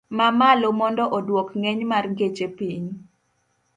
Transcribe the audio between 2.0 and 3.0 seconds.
geche piny